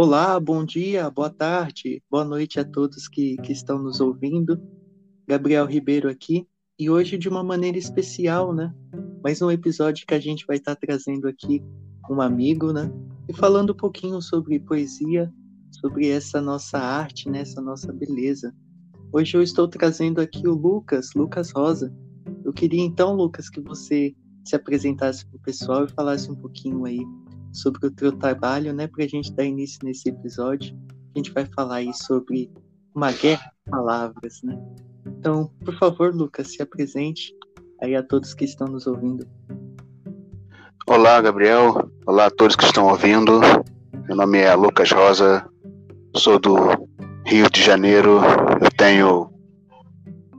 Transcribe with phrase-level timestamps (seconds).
[0.00, 4.56] Olá, bom dia, boa tarde, boa noite a todos que, que estão nos ouvindo.
[5.26, 6.46] Gabriel Ribeiro aqui,
[6.78, 8.72] e hoje de uma maneira especial, né?
[9.24, 11.60] Mais um episódio que a gente vai estar trazendo aqui
[12.08, 12.88] um amigo, né?
[13.28, 15.32] E falando um pouquinho sobre poesia,
[15.80, 17.40] sobre essa nossa arte, né?
[17.40, 18.54] Essa nossa beleza.
[19.12, 21.92] Hoje eu estou trazendo aqui o Lucas, Lucas Rosa.
[22.44, 26.84] Eu queria então, Lucas, que você se apresentasse para o pessoal e falasse um pouquinho
[26.84, 27.00] aí
[27.52, 30.76] sobre o teu trabalho, né, para a gente dar início nesse episódio.
[31.14, 32.50] A gente vai falar aí sobre
[32.94, 34.58] uma guerra de palavras, né?
[35.06, 37.34] Então, por favor, Lucas, se apresente
[37.80, 39.26] aí a todos que estão nos ouvindo.
[40.86, 41.90] Olá, Gabriel.
[42.06, 43.40] Olá a todos que estão ouvindo.
[44.06, 45.46] Meu nome é Lucas Rosa,
[46.16, 46.56] sou do
[47.26, 48.20] Rio de Janeiro,
[48.60, 49.30] eu tenho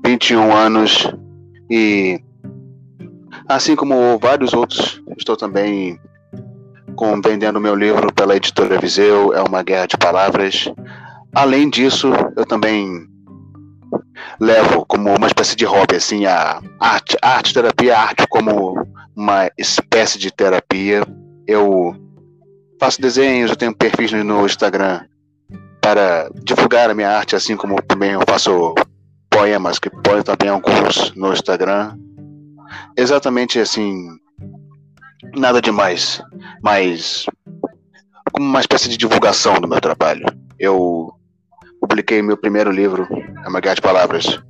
[0.03, 1.07] 21 anos
[1.69, 2.19] e,
[3.47, 5.99] assim como vários outros, estou também
[6.99, 10.65] com vendendo meu livro pela editora Viseu, é uma guerra de palavras.
[11.33, 13.07] Além disso, eu também
[14.37, 20.19] levo como uma espécie de hobby assim a arte, arte terapia, arte como uma espécie
[20.19, 21.07] de terapia.
[21.47, 21.95] Eu
[22.77, 25.05] faço desenhos, eu tenho perfis no Instagram
[25.79, 28.75] para divulgar a minha arte, assim como também eu faço
[29.29, 31.97] poemas, que ponho também alguns no Instagram.
[32.97, 34.09] Exatamente assim,
[35.35, 36.21] nada demais,
[36.61, 37.25] mas
[38.31, 40.25] como uma espécie de divulgação do meu trabalho.
[40.57, 41.11] Eu
[41.79, 43.07] publiquei meu primeiro livro,
[43.43, 44.41] A Guerra de Palavras,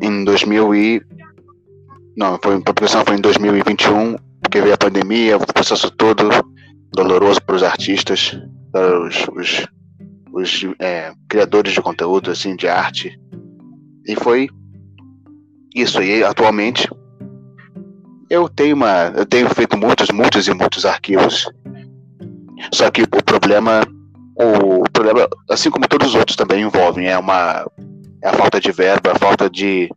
[0.00, 1.02] em 2000 e...
[2.16, 6.30] Não, foi, a publicação foi em 2021, porque veio a pandemia, o processo todo
[6.92, 8.38] doloroso para os artistas,
[8.72, 9.66] para os, os,
[10.32, 13.18] os é, criadores de conteúdo, assim, de arte.
[14.06, 14.48] E foi
[15.74, 16.02] isso.
[16.02, 16.88] E atualmente
[18.28, 21.48] eu tenho uma, eu tenho feito muitos, muitos e muitos arquivos.
[22.72, 23.82] Só que o problema,
[24.34, 27.66] o problema, assim como todos os outros também envolvem, é uma
[28.22, 29.88] é a falta de verba, a falta de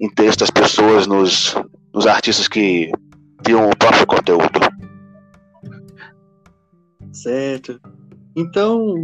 [0.00, 1.54] interesse das pessoas nos,
[1.94, 2.90] nos artistas que
[3.44, 4.60] criam o próprio conteúdo.
[7.12, 7.80] Certo.
[8.34, 8.94] Então,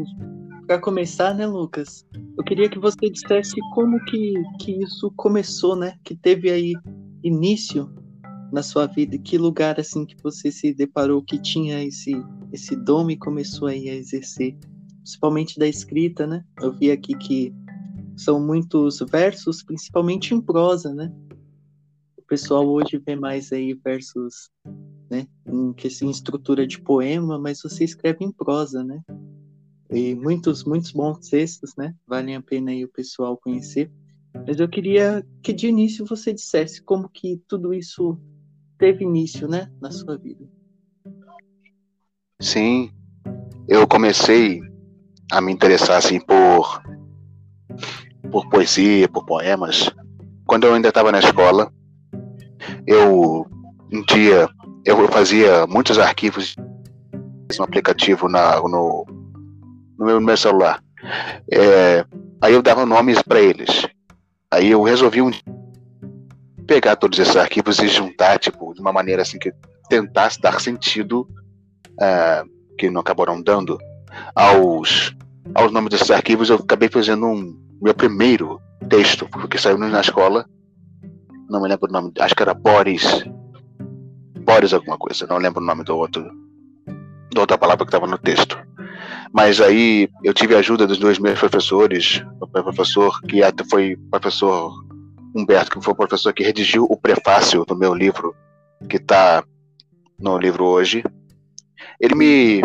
[0.66, 2.04] para começar, né, Lucas?
[2.36, 5.94] Eu queria que você dissesse como que, que isso começou, né?
[6.02, 6.72] Que teve aí
[7.22, 7.88] início
[8.52, 9.18] na sua vida?
[9.18, 12.12] Que lugar assim que você se deparou que tinha esse
[12.52, 14.56] esse dom e começou aí a exercer,
[15.02, 16.44] principalmente da escrita, né?
[16.60, 17.52] Eu vi aqui que
[18.16, 21.12] são muitos versos, principalmente em prosa, né?
[22.16, 24.50] O pessoal hoje vê mais aí versos,
[25.10, 29.02] né, em, em estrutura de poema, mas você escreve em prosa, né?
[29.90, 31.94] E muitos, muitos bons textos, né?
[32.06, 33.90] Valem a pena aí o pessoal conhecer.
[34.46, 38.18] Mas eu queria que de início você dissesse como que tudo isso
[38.78, 40.44] teve início, né, na sua vida.
[42.40, 42.90] Sim,
[43.68, 44.60] eu comecei
[45.30, 46.80] a me interessar assim por
[48.30, 49.90] por poesia, por poemas,
[50.46, 51.72] quando eu ainda estava na escola.
[52.86, 53.46] Eu
[53.92, 54.48] um dia
[54.84, 56.56] eu fazia muitos arquivos
[57.58, 59.06] no aplicativo na, no,
[59.98, 60.82] no, meu, no meu celular.
[61.50, 62.04] É,
[62.40, 63.86] aí eu dava nomes para eles.
[64.50, 65.30] Aí eu resolvi um
[66.68, 69.50] pegar todos esses arquivos e juntar, tipo, de uma maneira assim que
[69.88, 71.26] tentasse dar sentido,
[71.94, 73.78] uh, que não acabaram dando,
[74.34, 75.16] aos,
[75.54, 76.50] aos nomes desses arquivos.
[76.50, 80.44] Eu acabei fazendo um meu primeiro texto, porque saiu na escola.
[81.48, 83.24] Não me lembro o nome, acho que era Boris.
[84.40, 86.22] Boris alguma coisa, não lembro o nome do outro,
[87.34, 88.58] da outra palavra que estava no texto.
[89.32, 93.40] Mas aí eu tive a ajuda dos dois meus professores, o professor que
[93.70, 94.87] foi professor
[95.34, 98.34] Humberto, que foi o professor que redigiu o prefácio do meu livro,
[98.88, 99.44] que está
[100.18, 101.04] no livro hoje,
[102.00, 102.62] ele me,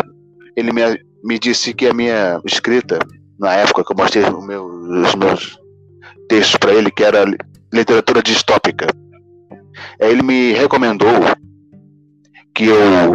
[0.56, 0.82] ele me,
[1.22, 2.98] me disse que a minha escrita,
[3.38, 5.58] na época que eu mostrei meu, os meus
[6.28, 7.24] textos para ele, que era
[7.72, 8.86] literatura distópica,
[10.00, 11.08] ele me recomendou
[12.54, 13.14] que eu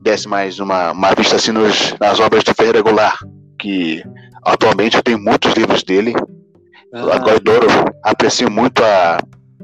[0.00, 3.20] desse mais uma, uma vista assim nos, nas obras do Ferreira Goulart,
[3.58, 4.02] que
[4.44, 6.14] atualmente eu tenho muitos livros dele,
[6.94, 7.14] ah.
[7.14, 7.66] Agora adoro,
[8.02, 9.18] aprecio muito a,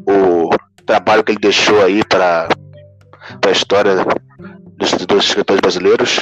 [0.08, 0.50] o
[0.84, 2.48] trabalho que ele deixou aí para
[3.44, 4.04] a história
[4.76, 6.20] dos, escritores brasileiros,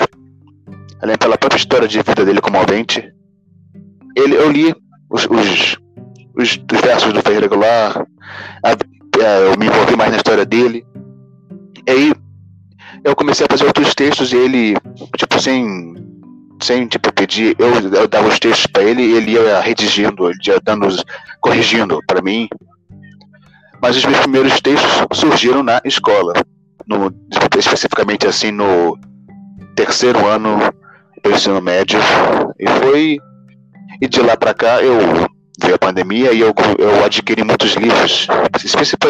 [1.03, 3.13] além pela própria história de vida dele comovente.
[4.17, 4.75] Ele, eu li
[5.11, 5.77] os, os,
[6.37, 8.07] os, os versos do Ferreira Goulart,
[9.15, 10.87] eu me envolvi mais na história dele.
[11.87, 12.13] E aí
[13.05, 14.75] eu comecei a fazer outros textos e ele,
[15.17, 15.95] tipo, sem
[16.65, 20.39] sem tipo pedir, eu, eu dava os textos para ele e ele ia redigindo, ele
[20.47, 20.89] ia dando,
[21.41, 22.49] corrigindo para mim.
[23.83, 26.33] Mas os meus primeiros textos surgiram na escola,
[26.87, 27.13] no,
[27.59, 28.99] especificamente assim no
[29.77, 30.59] terceiro ano
[31.23, 31.99] para o ensino médio.
[32.59, 33.19] E foi.
[34.01, 34.99] E de lá para cá eu
[35.61, 38.27] veio a pandemia e eu, eu adquiri muitos livros,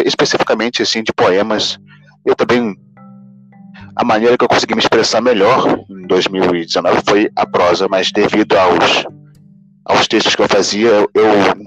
[0.07, 1.79] especificamente assim, de poemas.
[2.25, 2.75] Eu também.
[3.97, 8.57] A maneira que eu consegui me expressar melhor em 2019 foi a prosa, mas devido
[8.57, 9.07] aos,
[9.85, 11.09] aos textos que eu fazia, eu,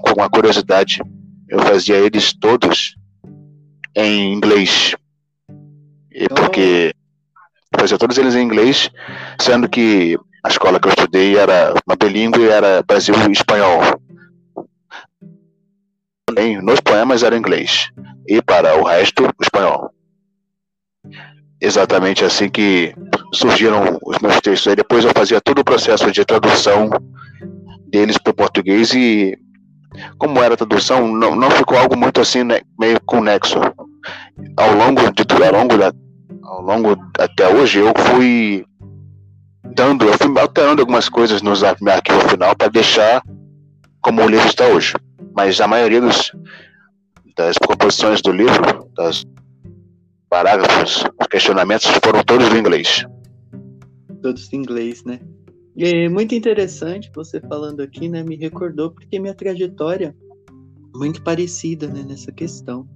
[0.00, 1.00] com uma curiosidade,
[1.48, 2.94] eu fazia eles todos
[3.96, 4.94] em inglês.
[6.12, 6.92] E porque
[7.78, 8.90] fazia todos eles em inglês,
[9.40, 13.80] sendo que a escola que eu estudei era uma bilíngue, era Brasil e espanhol.
[16.26, 17.90] Também nos poemas era inglês
[18.28, 19.90] e para o resto espanhol.
[21.60, 22.94] Exatamente assim que
[23.32, 24.68] surgiram os meus textos.
[24.68, 26.88] Aí depois eu fazia todo o processo de tradução
[27.90, 29.36] deles para o português e
[30.18, 33.58] como era a tradução, não, não ficou algo muito assim, né, meio conexo.
[34.56, 35.92] Ao longo de ao longo da,
[36.44, 38.64] ao longo até hoje eu fui
[39.74, 43.22] dando, eu fui alterando algumas coisas no meu arquivo final para deixar
[44.00, 44.94] como o livro está hoje.
[45.34, 46.32] Mas a maioria dos,
[47.36, 49.24] das composições do livro, das
[50.28, 53.04] parágrafos, os questionamentos foram todos em inglês.
[54.22, 55.20] Todos em inglês, né?
[55.76, 58.22] É muito interessante você falando aqui, né?
[58.22, 60.14] Me recordou porque minha trajetória
[60.92, 62.88] é muito parecida né, nessa questão.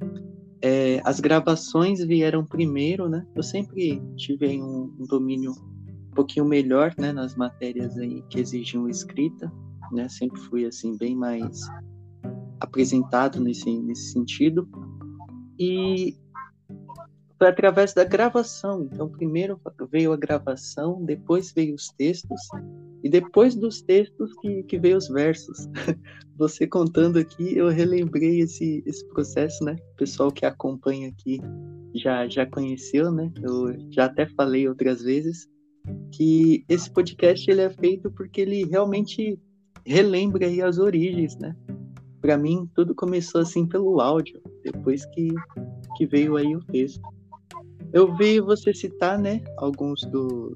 [0.61, 3.25] É, as gravações vieram primeiro, né?
[3.35, 8.89] Eu sempre tive um, um domínio um pouquinho melhor, né, nas matérias aí que exigiam
[8.89, 9.51] escrita,
[9.93, 10.09] né?
[10.09, 11.61] Sempre fui assim bem mais
[12.61, 14.69] apresentado nesse nesse sentido.
[15.59, 16.17] E
[17.43, 18.89] foi através da gravação.
[18.93, 19.61] Então, primeiro
[19.91, 22.41] veio a gravação, depois veio os textos,
[23.03, 25.69] e depois dos textos que, que veio os versos.
[26.39, 29.75] Você contando aqui, eu relembrei esse, esse processo, né?
[29.95, 31.41] O pessoal que acompanha aqui
[31.97, 33.29] já, já conheceu, né?
[33.43, 35.49] Eu já até falei outras vezes
[36.13, 39.37] que esse podcast ele é feito porque ele realmente
[39.85, 41.57] relembra aí as origens, né?
[42.21, 45.31] Para mim tudo começou assim pelo áudio, depois que,
[45.97, 47.03] que veio aí o texto.
[47.93, 50.53] Eu vi você citar, né, alguns dos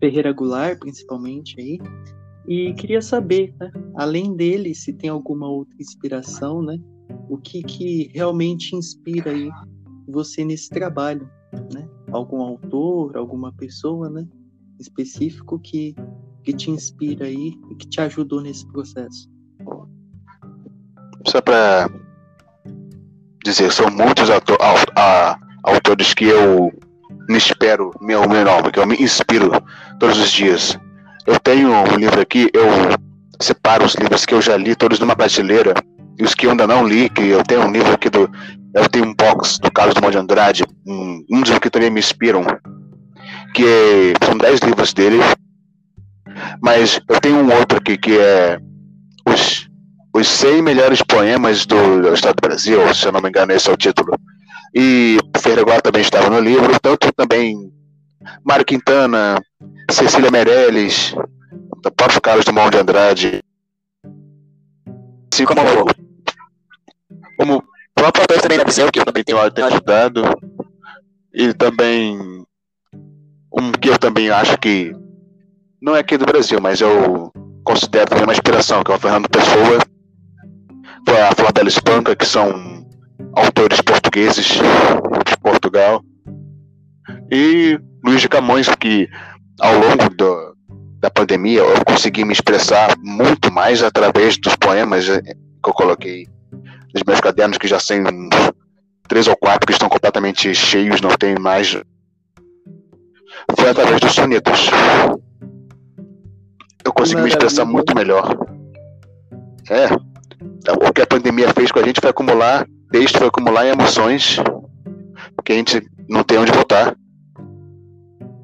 [0.00, 1.78] Ferreira Goulart, principalmente aí,
[2.48, 6.78] e queria saber, né, além dele, se tem alguma outra inspiração, né?
[7.28, 9.50] O que que realmente inspira aí
[10.08, 11.30] você nesse trabalho,
[11.72, 11.88] né?
[12.12, 14.26] algum autor, alguma pessoa, né,
[14.78, 15.94] específico que,
[16.42, 19.30] que te inspira aí e que te ajudou nesse processo?
[21.26, 21.88] Só para
[23.44, 24.58] dizer, são muitos autor,
[24.96, 26.72] a, autores que eu
[27.28, 29.50] me espero, meu, meu nome, que eu me inspiro
[29.98, 30.78] todos os dias.
[31.26, 32.66] Eu tenho um livro aqui, eu
[33.40, 35.74] separo os livros que eu já li, todos numa prateleira,
[36.18, 38.30] e os que eu ainda não li, que eu tenho um livro aqui do
[38.72, 41.98] eu tenho um box do Carlos Dumont de Andrade, um, um dos que também me
[41.98, 42.44] inspiram,
[43.52, 45.18] que é, são 10 livros dele,
[46.62, 48.58] mas eu tenho um outro aqui que é
[49.26, 49.68] os,
[50.14, 53.68] os 100 melhores poemas do, do Estado do Brasil, se eu não me engano, esse
[53.68, 54.16] é o título.
[54.74, 57.72] E Ferreira também estava no livro, tanto também
[58.44, 59.40] Mário Quintana,
[59.90, 61.14] Cecília Meirelles,
[61.86, 63.42] o próprio Carlos Dumont de Andrade,
[65.32, 65.60] assim como,
[67.36, 67.64] como
[67.94, 70.22] próprio autor também visão, que eu também tenho ajudado.
[71.32, 72.44] E também
[73.52, 74.92] um que eu também acho que
[75.80, 77.32] não é aqui do Brasil, mas eu
[77.64, 79.78] considero também uma inspiração, que é o Fernando Pessoa,
[81.28, 82.79] a Flor Bela Espanca, que são
[83.34, 86.02] autores portugueses de Portugal.
[87.30, 89.08] E Luiz de Camões, que
[89.60, 90.56] ao longo do,
[91.00, 96.26] da pandemia eu consegui me expressar muito mais através dos poemas que eu coloquei
[96.94, 98.02] nos meus cadernos que já têm
[99.08, 101.76] três ou quatro que estão completamente cheios, não tem mais.
[103.58, 104.68] Foi através dos sonetos.
[106.84, 108.36] Eu consegui me expressar muito melhor.
[109.68, 109.86] É.
[110.58, 114.36] Então, o que a pandemia fez com a gente foi acumular texto, foi acumular emoções
[115.44, 116.96] que a gente não tem onde botar.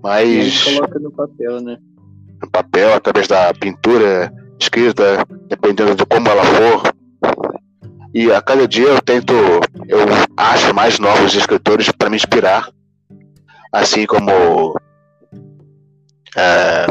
[0.02, 0.62] Mas.
[0.64, 1.78] coloca no papel, né?
[2.42, 6.82] No papel, através da pintura, escrita, dependendo de como ela for,
[8.14, 9.34] e a cada dia eu tento,
[9.88, 9.98] eu
[10.36, 12.70] acho mais novos escritores para me inspirar,
[13.72, 14.78] assim como
[16.36, 16.86] é,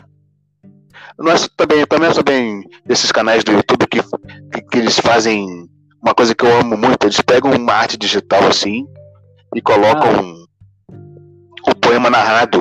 [1.17, 4.01] não é também, também é também desses canais do YouTube que,
[4.51, 5.67] que, que, eles fazem
[6.05, 8.85] uma coisa que eu amo muito, eles pegam uma arte digital assim
[9.55, 10.45] e colocam
[10.91, 11.71] ah.
[11.71, 12.59] o poema narrado,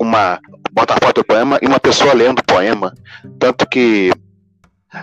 [0.00, 0.40] uma
[0.72, 2.94] bota a foto do poema e uma pessoa lendo o poema,
[3.38, 4.10] tanto que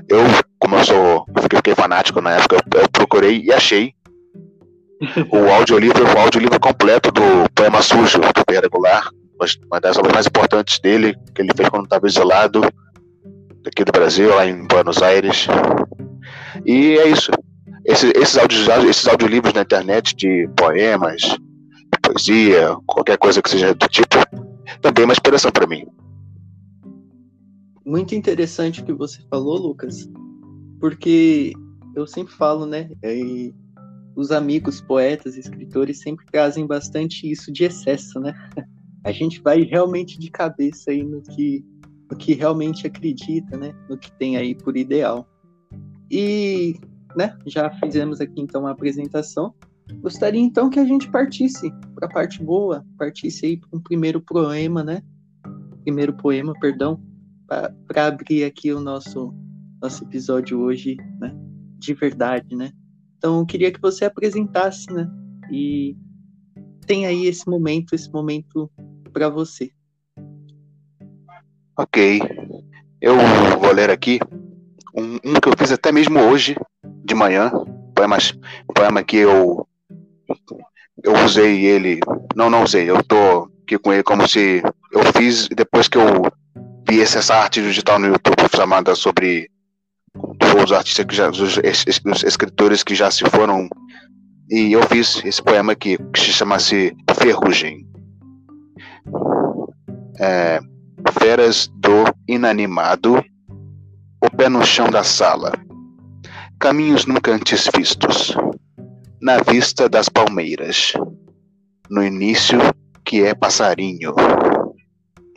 [0.10, 0.20] eu,
[0.58, 3.94] como eu sou, fiquei fanático na época, eu, eu procurei e achei
[5.30, 7.22] o audiolivro, o audiolivro completo do
[7.54, 8.60] Poema Sujo, do P.
[8.60, 9.10] Regular,
[9.66, 12.62] uma das obras mais importantes dele, que ele fez quando estava exilado
[13.62, 15.48] daqui do Brasil, lá em Buenos Aires.
[16.66, 17.32] E é isso.
[17.86, 23.74] Esse, esses, audios, esses audiolivros na internet de poemas, de poesia, qualquer coisa que seja
[23.74, 24.18] do tipo,
[24.82, 25.86] também é uma inspiração para mim.
[27.86, 30.10] Muito interessante o que você falou, Lucas,
[30.80, 31.54] porque
[31.96, 32.90] eu sempre falo, né?
[33.04, 33.54] E
[34.16, 38.34] os amigos poetas, escritores sempre trazem bastante isso de excesso, né?
[39.04, 41.66] A gente vai realmente de cabeça aí no que,
[42.10, 43.76] no que realmente acredita, né?
[43.90, 45.28] No que tem aí por ideal.
[46.16, 46.80] E,
[47.16, 47.36] né?
[47.48, 49.52] Já fizemos aqui então a apresentação.
[50.00, 54.22] Gostaria então que a gente partisse para a parte boa, partisse aí para um primeiro
[54.22, 55.02] poema, né?
[55.82, 57.02] Primeiro poema, perdão,
[57.48, 59.34] para abrir aqui o nosso
[59.82, 61.36] nosso episódio hoje, né?
[61.80, 62.72] De verdade, né?
[63.18, 65.10] Então, eu queria que você apresentasse, né?
[65.52, 65.98] E
[66.86, 68.70] tem aí esse momento, esse momento
[69.12, 69.72] para você.
[71.76, 72.22] Ok.
[73.02, 73.16] Eu
[73.60, 74.20] vou ler aqui
[74.96, 76.56] um, um, que eu fiz até mesmo hoje,
[77.04, 77.52] de manhã.
[77.96, 78.34] Poemas,
[78.74, 79.68] poema que eu
[81.04, 82.00] eu usei ele.
[82.36, 82.90] Não, não usei.
[82.90, 86.24] Eu tô aqui com ele como se eu fiz depois que eu
[86.88, 89.50] vi essa arte digital no YouTube chamada sobre
[90.16, 91.58] os artistas que já, os,
[92.24, 93.68] escritores que já se foram.
[94.50, 97.88] E eu fiz esse poema aqui, que se chama-se Ferrugem.
[100.20, 100.60] É,
[101.18, 103.24] feras do inanimado,
[104.24, 105.52] o pé no chão da sala,
[106.60, 108.36] caminhos nunca antes vistos,
[109.22, 110.94] na vista das palmeiras,
[111.90, 112.60] no início
[113.04, 114.16] que é passarinho.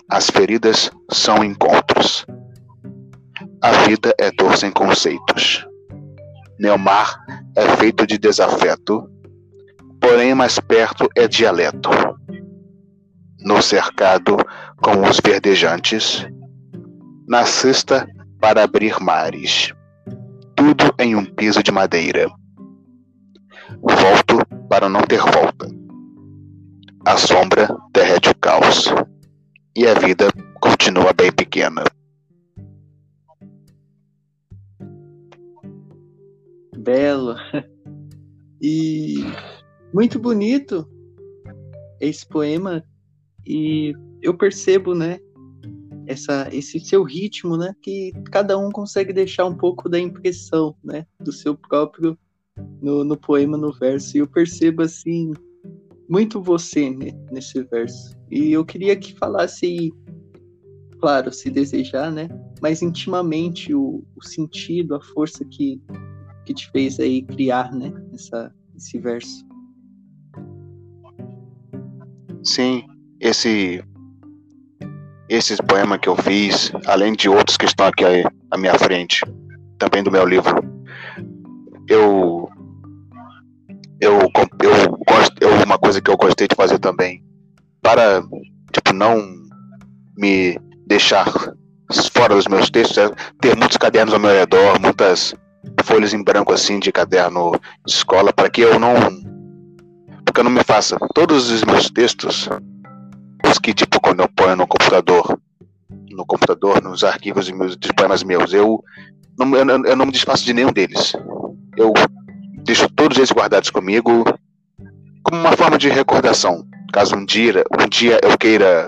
[0.09, 2.25] As feridas são encontros
[3.63, 5.67] a vida é dor sem conceitos.
[6.57, 7.19] Neomar
[7.57, 9.11] é feito de desafeto,
[10.01, 11.91] porém mais perto é dialeto.
[13.41, 14.37] No cercado
[14.81, 16.27] com os verdejantes,
[17.27, 18.07] na cesta
[18.47, 19.75] para abrir mares,
[20.55, 22.29] tudo em um piso de madeira.
[23.81, 25.69] Volto para não ter volta.
[27.05, 28.85] A sombra derrete o caos,
[29.77, 30.29] e a vida
[30.61, 31.83] continua bem pequena.
[36.79, 37.35] belo
[38.63, 39.25] e
[39.93, 40.89] muito bonito
[42.01, 42.81] esse poema
[43.45, 45.19] e eu percebo, né,
[46.07, 51.07] essa, esse seu ritmo, né, que cada um consegue deixar um pouco da impressão, né,
[51.21, 52.19] do seu próprio
[52.81, 54.17] no, no poema, no verso.
[54.17, 55.33] E eu percebo assim
[56.09, 58.17] muito você né, nesse verso.
[58.31, 59.93] E eu queria que falasse,
[61.01, 62.29] claro, se desejar, né,
[62.61, 65.81] mas intimamente o, o sentido, a força que
[66.47, 69.45] que te fez aí criar, né, essa, esse verso.
[72.45, 72.87] Sim,
[73.21, 73.85] esse
[75.29, 78.05] esse poema que eu fiz, além de outros que estão aqui
[78.51, 79.21] à minha frente,
[79.79, 80.63] também do meu livro,
[81.89, 82.49] eu
[84.01, 84.19] eu
[84.63, 87.23] eu gosto, uma coisa que eu gostei de fazer também,
[87.83, 88.23] para
[88.73, 89.23] tipo não
[90.17, 91.27] me deixar
[92.13, 95.35] fora dos meus textos, é ter muitos cadernos ao meu redor, muitas
[95.85, 97.53] folhas em branco assim de caderno
[97.87, 98.95] de escola para que eu não
[100.25, 100.99] porque eu não me faça.
[101.15, 102.49] Todos os meus textos
[103.57, 105.39] os que tipo quando eu ponho no computador
[106.11, 108.83] no computador nos arquivos de poemas meus eu
[109.39, 111.13] não, eu, eu não me desfaço de nenhum deles
[111.77, 111.93] eu
[112.65, 114.25] deixo todos eles guardados comigo
[115.23, 118.87] como uma forma de recordação caso um dia um dia eu queira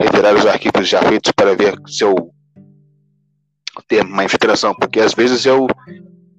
[0.00, 2.32] revirar os arquivos já feitos para ver se eu
[3.88, 5.66] ter uma inspiração, porque às vezes eu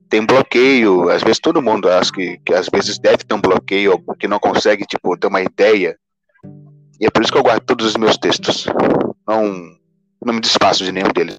[0.09, 4.03] tenho bloqueio, às vezes todo mundo acha que, que às vezes deve ter um bloqueio,
[4.19, 5.97] que não consegue, tipo, ter uma ideia.
[7.03, 8.65] E é por isso que eu guardo todos os meus textos.
[9.27, 9.43] Não,
[10.25, 11.37] não me desfaço de nenhum deles.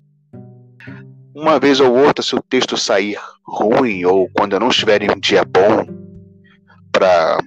[1.34, 5.10] Uma vez ou outra, se o texto sair ruim, ou quando eu não estiver em
[5.10, 5.86] um dia bom
[6.92, 7.38] para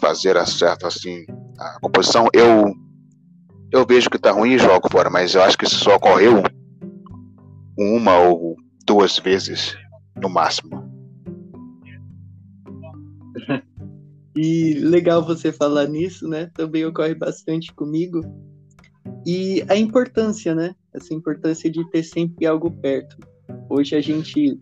[0.00, 1.24] fazer a certa assim,
[1.60, 2.74] a composição, eu
[3.72, 6.42] eu vejo que está ruim e jogo fora, mas eu acho que isso só ocorreu
[7.78, 9.76] uma ou duas vezes
[10.20, 10.89] no máximo.
[14.36, 16.50] E legal você falar nisso, né?
[16.54, 18.20] Também ocorre bastante comigo.
[19.26, 20.74] E a importância, né?
[20.94, 23.16] Essa importância de ter sempre algo perto.
[23.68, 24.58] Hoje a gente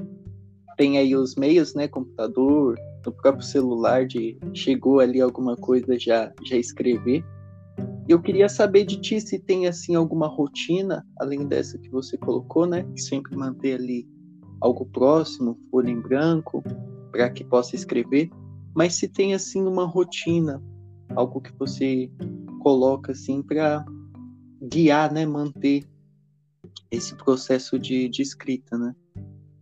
[0.77, 1.87] tem aí os meios, né?
[1.87, 7.23] Computador, no próprio celular, de chegou ali alguma coisa já já escrever.
[8.09, 12.67] Eu queria saber de ti se tem assim alguma rotina, além dessa que você colocou,
[12.67, 12.87] né?
[12.97, 14.09] Sempre manter ali
[14.61, 16.65] algo próximo, folha em branco,
[17.13, 18.31] para que possa escrever.
[18.79, 20.63] Mas se tem assim uma rotina,
[21.17, 22.09] algo que você
[22.61, 23.85] coloca assim para
[24.63, 25.83] guiar, né, manter
[26.89, 28.95] esse processo de, de escrita, né?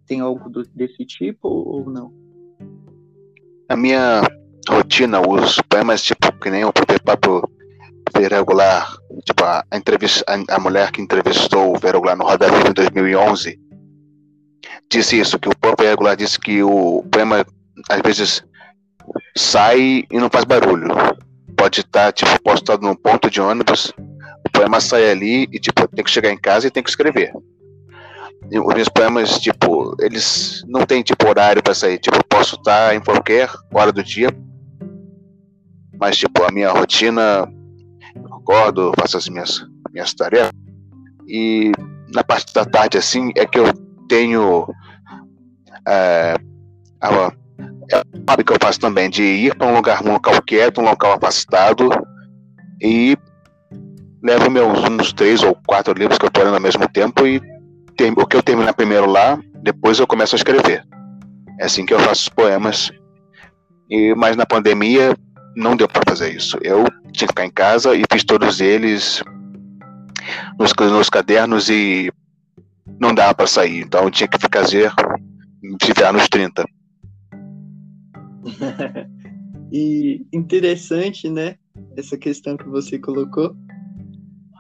[0.06, 2.12] Tem algo do, desse tipo ou não?
[3.70, 4.20] A minha
[4.68, 7.42] rotina, os poemas, tipo, que nem o próprio
[8.14, 12.75] Verregular, tipo, a, entrevista, a, a, mulher que entrevistou o Verregular no Roda Viva em
[12.75, 13.58] 2011,
[14.90, 17.46] disse isso, que o próprio Verregular disse que o poema,
[17.88, 18.44] às vezes,
[19.37, 20.88] sai e não faz barulho.
[21.56, 23.92] Pode estar, tipo, postado num ponto de ônibus,
[24.46, 27.32] o poema sai ali e, tipo, tem que chegar em casa e tem que escrever.
[28.50, 31.99] E os meus poemas, tipo, eles não têm, tipo, horário para sair.
[31.99, 34.28] Tipo, eu posso estar em qualquer hora do dia,
[35.99, 37.50] mas, tipo, a minha rotina,
[38.14, 40.52] eu acordo, faço as minhas, minhas tarefas,
[41.26, 41.73] e
[42.14, 43.73] na parte da tarde, assim, é que eu
[44.08, 44.68] tenho
[45.88, 46.37] é,
[47.00, 47.32] a,
[48.26, 51.12] hábito que eu faço também, de ir para um lugar, um local quieto, um local
[51.12, 51.88] afastado,
[52.83, 53.16] e
[54.23, 57.40] levo meus uns três ou quatro livros que eu estou lendo ao mesmo tempo e
[57.97, 60.85] tem, o que eu terminar primeiro lá, depois eu começo a escrever.
[61.59, 62.93] É assim que eu faço os poemas.
[63.90, 65.16] E, mas na pandemia
[65.57, 66.59] não deu para fazer isso.
[66.62, 69.23] Eu tinha que ficar em casa e fiz todos eles
[70.59, 72.12] nos, nos cadernos e
[73.00, 73.81] não dava para sair.
[73.81, 74.93] Então eu tinha que fazer,
[75.83, 76.64] se virar nos 30.
[79.72, 81.56] e interessante, né?
[81.96, 83.56] Essa questão que você colocou.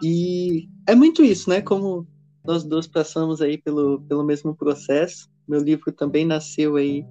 [0.02, 1.60] E é muito isso, né?
[1.62, 2.06] Como
[2.44, 5.28] nós dois passamos aí pelo, pelo mesmo processo.
[5.48, 7.04] Meu livro também nasceu aí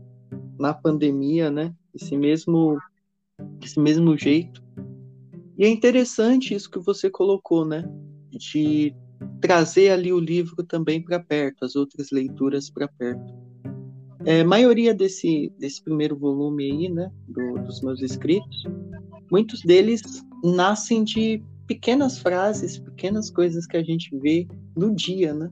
[0.59, 1.73] na pandemia, né?
[1.93, 2.77] Esse mesmo,
[3.63, 4.63] esse mesmo jeito.
[5.57, 7.83] E é interessante isso que você colocou, né?
[8.31, 8.93] De
[9.41, 13.44] trazer ali o livro também para perto, as outras leituras para perto.
[14.25, 18.63] É, maioria desse, desse primeiro volume aí, né, do, dos meus escritos,
[19.31, 20.01] muitos deles
[20.43, 25.51] nascem de pequenas frases, pequenas coisas que a gente vê no dia, né?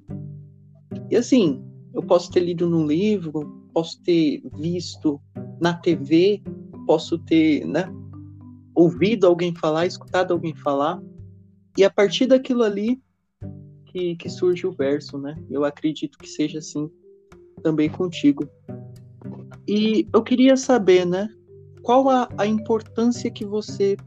[1.09, 5.21] E assim, eu posso ter lido num livro, posso ter visto
[5.62, 6.41] na TV,
[6.88, 7.86] posso ter, né,
[8.73, 10.99] ouvido alguém falar, escutado alguém falar,
[11.77, 12.99] e a partir daquilo ali
[13.86, 15.36] que, que surge o verso, né?
[15.49, 16.89] Eu acredito que seja assim
[17.61, 18.47] também contigo.
[19.67, 21.29] E eu queria saber, né,
[21.81, 23.97] qual a, a importância que você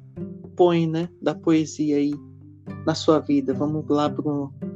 [0.56, 2.12] põe, né, da poesia aí
[2.85, 3.54] na sua vida?
[3.54, 4.24] Vamos lá para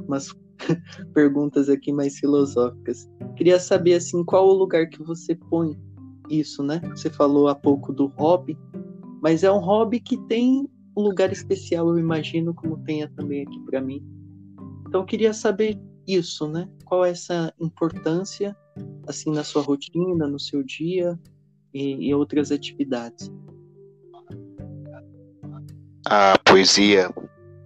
[0.06, 0.28] umas
[1.14, 3.08] perguntas aqui mais filosóficas.
[3.36, 5.78] Queria saber assim, qual o lugar que você põe
[6.28, 6.80] isso, né?
[6.90, 8.56] Você falou há pouco do hobby,
[9.20, 13.58] mas é um hobby que tem um lugar especial, eu imagino, como tenha também aqui
[13.60, 14.02] para mim.
[14.86, 16.68] Então, eu queria saber isso, né?
[16.84, 18.56] Qual é essa importância,
[19.06, 21.18] assim, na sua rotina, no seu dia
[21.72, 23.30] e, e outras atividades?
[26.10, 27.08] a poesia,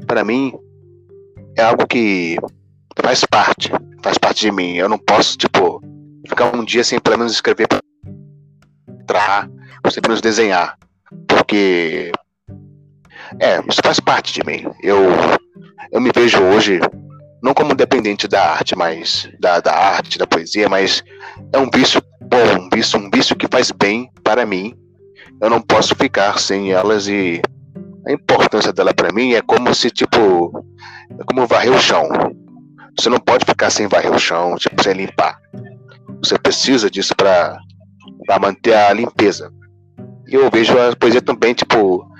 [0.06, 0.52] para mim,
[1.56, 2.36] é algo que
[3.00, 3.70] faz parte,
[4.02, 4.76] faz parte de mim.
[4.76, 5.80] Eu não posso, tipo,
[6.28, 7.66] ficar um dia sem pelo menos escrever
[9.06, 9.48] para
[9.82, 10.78] ou sem pelo menos desenhar,
[11.26, 12.12] porque
[13.40, 14.64] é, isso faz parte de mim.
[14.82, 14.98] Eu
[15.90, 16.80] eu me vejo hoje
[17.44, 21.04] não como dependente da arte, mas da, da arte, da poesia, mas
[21.52, 24.74] é um vício bom, um vício, um vício que faz bem para mim.
[25.42, 27.42] Eu não posso ficar sem elas e
[28.06, 30.64] a importância dela para mim é como se, tipo,
[31.20, 32.08] é como varrer o chão.
[32.98, 35.36] Você não pode ficar sem varrer o chão, tipo, sem limpar.
[36.24, 37.58] Você precisa disso para
[38.40, 39.52] manter a limpeza.
[40.26, 42.10] E eu vejo a poesia também, tipo,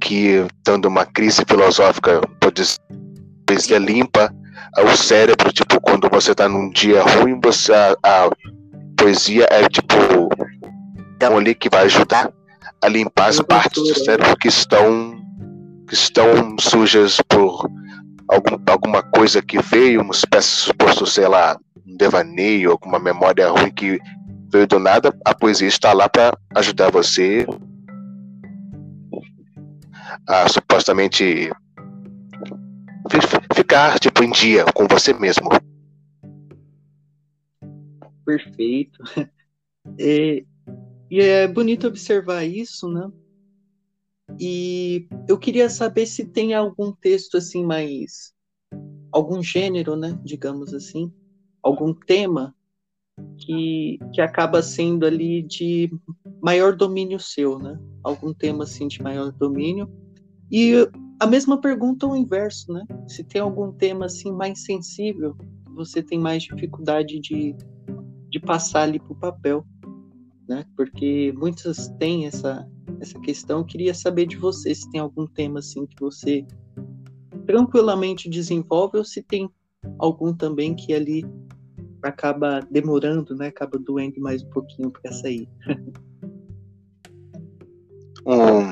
[0.00, 2.62] que dando uma crise filosófica, pode
[3.48, 4.30] poesia limpa
[4.84, 8.30] o cérebro, tipo, quando você tá num dia ruim, você a, a
[8.96, 9.96] poesia é tipo
[11.20, 12.30] é um ali que vai ajudar
[12.82, 15.16] a limpar as partes do cérebro que estão
[15.88, 17.66] que estão sujas por
[18.28, 21.56] algum, alguma coisa que veio, uma espécie suposto, sei lá,
[21.86, 23.98] um devaneio, alguma memória ruim que
[24.52, 27.46] veio do nada, a poesia está lá para ajudar você
[30.26, 31.50] a supostamente
[33.54, 35.48] ficar tipo em dia com você mesmo.
[38.24, 38.98] Perfeito.
[39.98, 40.44] É,
[41.10, 43.10] e é bonito observar isso, né?
[44.38, 48.34] E eu queria saber se tem algum texto assim mais
[49.10, 51.12] algum gênero, né, digamos assim,
[51.62, 52.54] algum tema
[53.38, 55.90] que, que acaba sendo ali de
[56.40, 57.78] maior domínio seu, né?
[58.02, 59.90] Algum tema assim de maior domínio.
[60.50, 60.74] E
[61.20, 62.84] a mesma pergunta ao inverso, né?
[63.06, 65.36] Se tem algum tema assim mais sensível,
[65.74, 67.54] você tem mais dificuldade de,
[68.30, 69.64] de passar ali para o papel
[70.48, 70.64] né?
[70.74, 72.66] Porque muitos têm essa
[73.00, 73.58] essa questão.
[73.58, 76.44] Eu queria saber de você se tem algum tema assim que você
[77.46, 79.48] tranquilamente desenvolve ou se tem
[79.98, 81.24] algum também que ali
[82.02, 83.46] acaba demorando, né?
[83.48, 85.48] Acaba doendo mais um pouquinho para sair.
[88.26, 88.62] um,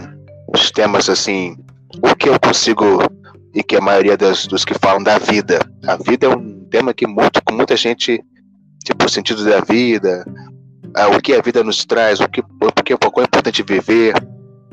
[0.52, 1.56] os temas assim,
[2.02, 3.02] o que eu consigo
[3.54, 7.06] e que a maioria dos que falam da vida, a vida é um tema que
[7.06, 8.22] muito com muita gente
[8.84, 10.24] tipo o sentido da vida,
[11.14, 14.14] o que a vida nos traz, o que o quão é importante viver.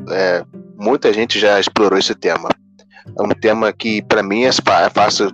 [0.10, 0.45] É,
[0.78, 2.49] muita gente já explorou esse tema.
[3.17, 5.32] É um tema que para mim é, é fácil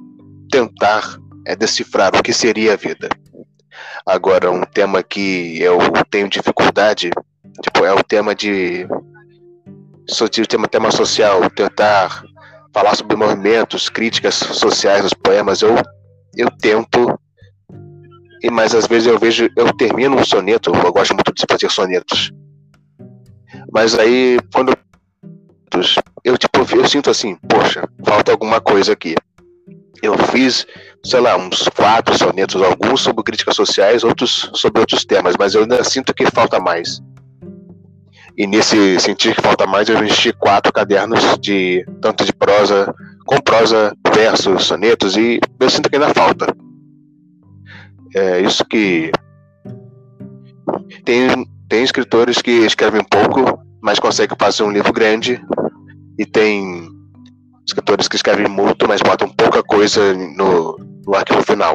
[0.51, 3.09] tentar é decifrar o que seria a vida.
[4.05, 5.77] Agora, um tema que eu
[6.09, 7.09] tenho dificuldade,
[7.63, 8.87] tipo, é o tema de
[10.21, 12.23] o tema, tema social, tentar
[12.73, 15.61] falar sobre movimentos, críticas sociais nos poemas.
[15.61, 15.75] Eu
[16.35, 17.19] eu tento
[18.41, 21.69] e mas às vezes eu vejo, eu termino um soneto, eu gosto muito de fazer
[21.69, 22.31] sonetos.
[23.71, 24.73] Mas aí quando
[26.23, 29.15] eu tipo eu sinto assim, poxa, falta alguma coisa aqui.
[30.01, 30.65] Eu fiz,
[31.03, 35.63] sei lá, uns quatro sonetos, alguns sobre críticas sociais, outros sobre outros temas, mas eu
[35.63, 37.01] ainda sinto que falta mais.
[38.39, 43.35] E nesse sentir que falta mais, eu enchi quatro cadernos de tanto de prosa, com
[43.41, 46.47] prosa, versos, sonetos, e eu sinto que ainda falta.
[48.15, 49.11] É isso que.
[51.03, 55.41] Tem, tem escritores que escrevem pouco, mas conseguem fazer um livro grande,
[56.17, 56.87] e tem
[57.67, 61.73] escritores que escrevem muito, mas botam pouca coisa no, no arquivo final.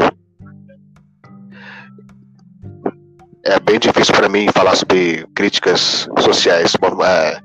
[3.46, 6.72] É bem difícil para mim falar sobre críticas sociais,
[7.06, 7.40] é,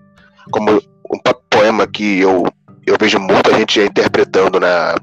[0.51, 2.45] como um poema que eu,
[2.87, 4.95] eu vejo muita gente interpretando na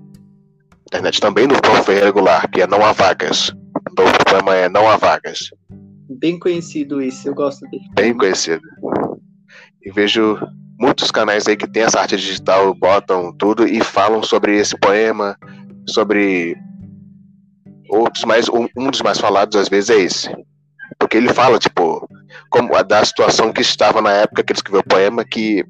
[0.87, 3.51] internet também no próprio regular, que é Não Há Vagas.
[3.51, 5.51] O poema é Não Há Vagas.
[6.19, 7.85] Bem conhecido isso, eu gosto dele.
[7.95, 8.63] Bem conhecido.
[9.85, 10.39] E vejo
[10.81, 15.37] muitos canais aí que tem essa arte digital botam tudo e falam sobre esse poema,
[15.89, 16.57] sobre
[17.91, 20.56] outros, mas um, um dos mais falados às vezes é esse.
[21.07, 22.09] Porque ele fala, tipo,
[22.51, 25.65] como da situação que estava na época que ele escreveu o poema, que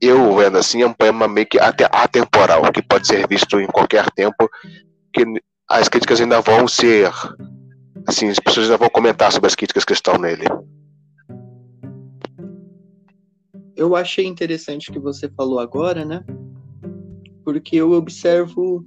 [0.00, 3.66] eu vendo assim, é um poema meio que até atemporal, que pode ser visto em
[3.66, 4.48] qualquer tempo,
[5.12, 5.24] que
[5.68, 7.10] as críticas ainda vão ser
[8.06, 10.44] assim, as pessoas ainda vão comentar sobre as críticas que estão nele
[13.80, 16.22] eu achei interessante o que você falou agora, né?
[17.42, 18.84] Porque eu observo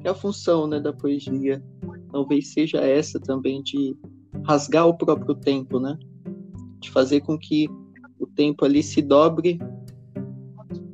[0.00, 1.62] que a função né, da poesia
[2.10, 3.96] talvez seja essa também de
[4.42, 5.98] rasgar o próprio tempo, né?
[6.80, 7.68] De fazer com que
[8.18, 9.58] o tempo ali se dobre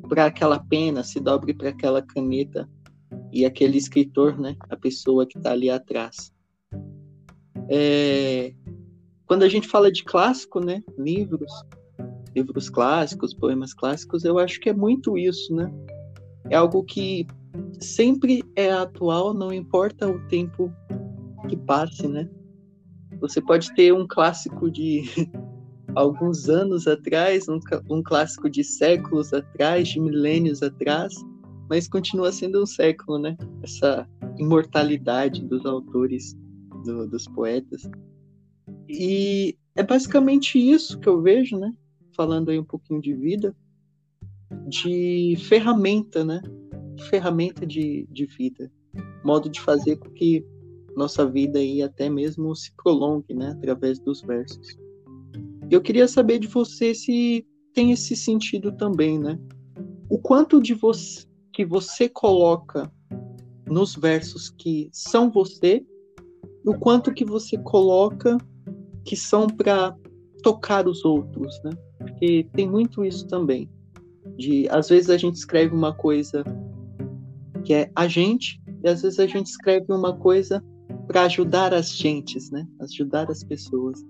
[0.09, 2.69] para aquela pena, se dobre para aquela caneta
[3.33, 4.57] e aquele escritor, né?
[4.69, 6.33] A pessoa que está ali atrás.
[7.69, 8.53] É...
[9.27, 10.83] Quando a gente fala de clássico, né?
[10.99, 11.53] Livros,
[12.35, 15.73] livros clássicos, poemas clássicos, eu acho que é muito isso, né?
[16.49, 17.27] É algo que
[17.79, 20.73] sempre é atual, não importa o tempo
[21.49, 22.29] que passe, né?
[23.21, 25.03] Você pode ter um clássico de
[25.95, 27.59] alguns anos atrás, um,
[27.91, 31.15] um clássico de séculos atrás, de milênios atrás,
[31.69, 33.37] mas continua sendo um século, né?
[33.63, 36.37] Essa imortalidade dos autores,
[36.85, 37.83] do, dos poetas.
[38.89, 41.73] E é basicamente isso que eu vejo, né?
[42.21, 43.57] falando aí um pouquinho de vida,
[44.69, 46.43] de ferramenta, né?
[47.09, 48.71] Ferramenta de, de vida,
[49.25, 50.45] modo de fazer com que
[50.97, 53.51] nossa vida aí até mesmo se prolongue, né?
[53.51, 54.79] Através dos versos.
[55.71, 59.39] Eu queria saber de você se tem esse sentido também, né?
[60.09, 62.91] O quanto de você que você coloca
[63.67, 65.85] nos versos que são você,
[66.65, 68.37] e o quanto que você coloca
[69.05, 69.97] que são para
[70.43, 71.71] tocar os outros, né?
[71.99, 73.69] Porque tem muito isso também.
[74.37, 76.45] De às vezes a gente escreve uma coisa
[77.65, 80.65] que é a gente, e às vezes a gente escreve uma coisa
[81.11, 82.65] para ajudar as gentes, né?
[82.81, 84.01] Ajudar as pessoas.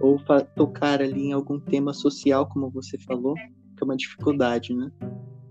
[0.00, 0.20] Ou
[0.56, 4.90] tocar ali em algum tema social, como você falou, que é uma dificuldade, né?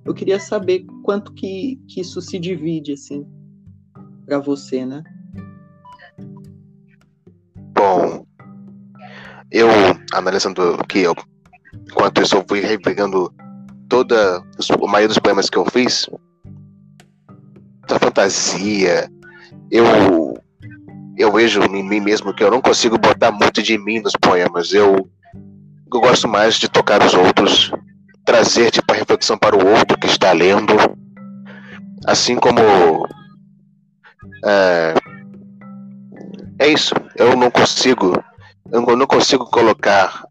[0.04, 3.26] Eu queria saber quanto que, que isso se divide, assim,
[4.26, 5.02] para você, né?
[7.74, 8.26] Bom,
[9.50, 9.70] eu,
[10.12, 11.16] analisando o que eu
[11.90, 13.34] Enquanto isso, eu fui repegando
[13.88, 16.10] toda a maioria dos poemas que eu fiz.
[17.88, 19.10] Essa fantasia.
[19.72, 20.43] Eu
[21.18, 24.74] eu vejo em mim mesmo que eu não consigo botar muito de mim nos poemas.
[24.74, 25.10] Eu,
[25.94, 27.72] eu gosto mais de tocar os outros,
[28.26, 30.74] trazer tipo a reflexão para o outro que está lendo,
[32.06, 32.60] assim como
[34.46, 34.96] é,
[36.60, 36.94] é isso.
[37.16, 38.14] Eu não consigo,
[38.72, 40.24] eu não consigo colocar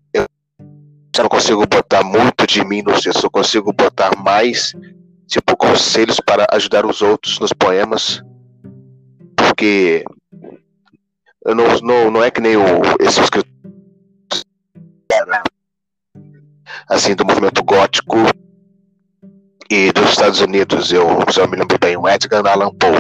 [1.19, 4.73] eu não consigo botar muito de mim no texto, eu consigo botar mais,
[5.27, 8.23] tipo, conselhos para ajudar os outros nos poemas.
[9.37, 10.05] Porque
[11.47, 12.63] não, não, não é que nem o,
[13.01, 13.53] esse escritor
[16.89, 18.17] assim, do movimento gótico
[19.71, 20.93] e dos Estados Unidos.
[20.93, 22.93] Eu, eu me lembro bem, o Edgar Allan Poe.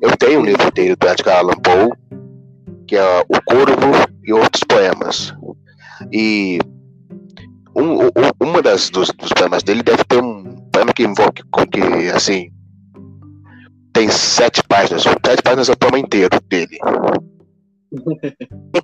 [0.00, 1.90] Eu tenho um livro dele do Edgar Allan Poe,
[2.86, 3.92] que é O Corvo
[4.24, 5.34] e Outros Poemas.
[6.12, 6.58] E
[7.74, 11.04] um, um, uma das dos, dos, poemas dele deve ter um poema que
[11.50, 12.51] com que assim
[13.92, 15.02] tem sete páginas.
[15.02, 16.78] Sete páginas é o poema inteiro dele.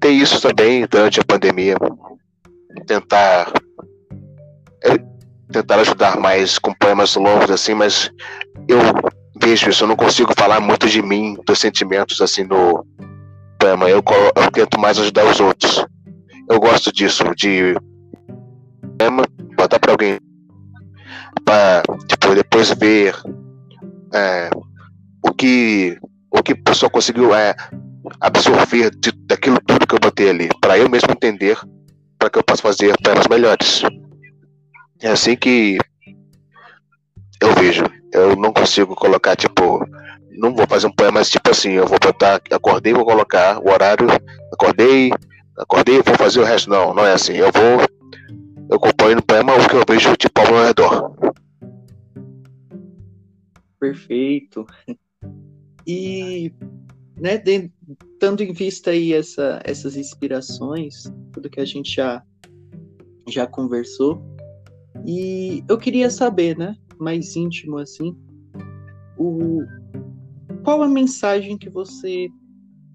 [0.00, 1.76] Tem isso também durante a pandemia.
[2.86, 3.52] Tentar
[4.84, 4.98] é,
[5.50, 8.10] tentar ajudar mais com poemas longos assim, mas
[8.68, 8.78] eu
[9.40, 12.84] vejo isso, eu não consigo falar muito de mim, dos sentimentos assim no
[13.58, 13.88] poema.
[13.88, 14.02] Eu,
[14.36, 15.86] eu tento mais ajudar os outros.
[16.50, 17.74] Eu gosto disso, de
[18.98, 19.24] poema,
[19.56, 20.18] botar para alguém
[21.44, 23.14] para tipo depois ver
[24.14, 24.50] é,
[25.22, 25.98] o que
[26.30, 27.54] o que pessoa conseguiu é,
[28.20, 31.58] absorver de, daquilo tudo que eu botei ali, para eu mesmo entender,
[32.18, 33.82] para que eu possa fazer poemas melhores.
[35.00, 35.78] É assim que
[37.40, 37.84] eu vejo.
[38.12, 39.84] Eu não consigo colocar, tipo,
[40.30, 44.06] não vou fazer um poema tipo assim, eu vou botar, acordei, vou colocar o horário,
[44.52, 45.10] acordei,
[45.56, 46.70] acordei, vou fazer o resto.
[46.70, 47.34] Não, não é assim.
[47.34, 47.86] Eu vou,
[48.70, 51.12] eu componho no poema o que eu vejo, tipo, ao meu redor.
[53.78, 54.66] Perfeito.
[55.88, 56.52] E,
[57.18, 57.42] né,
[58.20, 62.22] tendo em vista aí essa, essas inspirações, tudo que a gente já,
[63.26, 64.22] já conversou,
[65.06, 68.14] e eu queria saber, né, mais íntimo assim,
[69.16, 69.62] o
[70.62, 72.28] qual a mensagem que você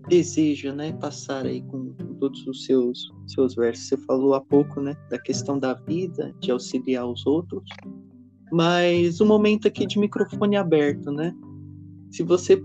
[0.08, 3.88] deseja, né, passar aí com todos os seus seus versos.
[3.88, 7.63] Você falou há pouco, né, da questão da vida, de auxiliar os outros,
[8.51, 11.34] mas um momento aqui de microfone aberto, né?
[12.12, 12.63] Se você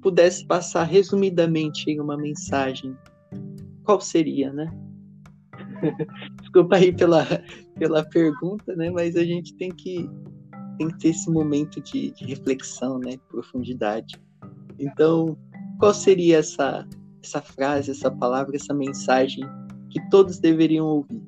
[0.00, 2.96] pudesse passar resumidamente em uma mensagem,
[3.84, 4.70] qual seria, né?
[6.40, 7.26] Desculpa aí pela,
[7.78, 8.90] pela pergunta, né?
[8.90, 10.08] Mas a gente tem que,
[10.78, 13.16] tem que ter esse momento de, de reflexão, né?
[13.28, 14.20] Profundidade.
[14.78, 15.36] Então,
[15.78, 16.86] qual seria essa,
[17.22, 19.44] essa frase, essa palavra, essa mensagem
[19.90, 21.22] que todos deveriam ouvir?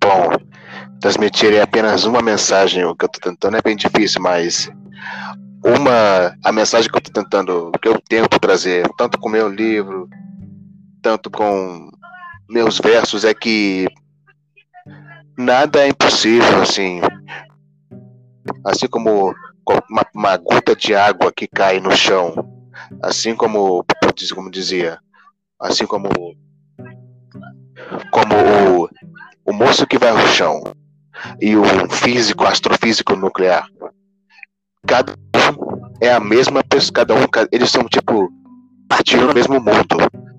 [0.00, 0.30] Bom,
[1.00, 4.70] transmitir apenas uma mensagem, o que eu estou tentando é bem difícil, mas
[5.64, 10.08] uma a mensagem que eu estou tentando, que eu tento trazer, tanto com meu livro,
[11.00, 11.90] tanto com
[12.48, 13.86] meus versos é que
[15.36, 17.00] nada é impossível, assim.
[18.64, 19.34] Assim como
[19.88, 22.34] uma, uma gota de água que cai no chão,
[23.02, 23.84] assim como,
[24.34, 24.98] como dizia,
[25.60, 26.08] assim como
[28.10, 28.88] como o,
[29.44, 30.62] o moço que vai ao chão
[31.40, 33.66] e o físico, astrofísico nuclear.
[34.86, 35.14] Cada
[36.02, 38.28] é a mesma pessoa, cada um, eles são tipo
[38.88, 39.96] partindo do mesmo mundo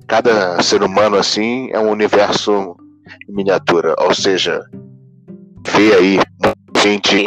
[0.08, 2.76] cada ser humano assim é um universo
[3.28, 4.62] em miniatura, ou seja,
[5.68, 6.20] vê aí
[6.78, 7.26] gente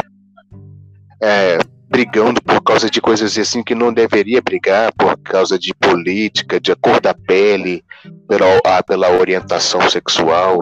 [1.23, 6.61] é, brigando por causa de coisas assim que não deveria brigar, por causa de política,
[6.61, 7.83] de cor da pele,
[8.29, 10.61] pela, ah, pela orientação sexual.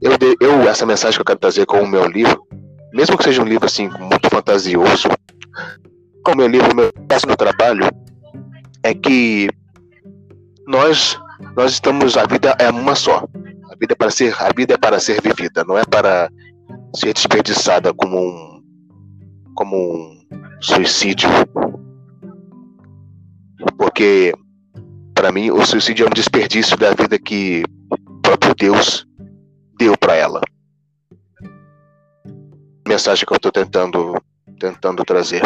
[0.00, 2.42] Eu, eu, essa mensagem que eu quero trazer com o meu livro,
[2.92, 5.08] mesmo que seja um livro assim muito fantasioso,
[6.24, 6.92] com o meu livro, meu
[7.28, 7.88] no trabalho,
[8.82, 9.48] é que
[10.66, 11.20] nós
[11.56, 13.26] nós estamos a vida é uma só.
[13.70, 16.30] A vida é para ser a vida é para ser vivida, não é para
[16.94, 18.62] ser desperdiçada como um
[19.54, 20.26] como um
[20.60, 21.28] suicídio.
[23.76, 24.32] Porque
[25.14, 29.06] para mim o suicídio é um desperdício da vida que o próprio Deus
[29.78, 30.40] deu para ela.
[32.86, 34.14] Mensagem que eu estou tentando
[34.58, 35.42] tentando trazer.